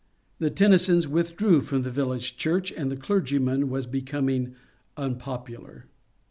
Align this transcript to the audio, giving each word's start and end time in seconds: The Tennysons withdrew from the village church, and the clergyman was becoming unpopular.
The 0.39 0.49
Tennysons 0.49 1.05
withdrew 1.07 1.61
from 1.61 1.83
the 1.83 1.91
village 1.91 2.35
church, 2.35 2.71
and 2.71 2.91
the 2.91 2.97
clergyman 2.97 3.69
was 3.69 3.85
becoming 3.85 4.55
unpopular. 4.97 5.85